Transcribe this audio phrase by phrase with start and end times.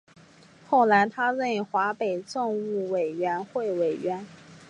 [0.65, 4.25] 后来他任华北政务委员会委员。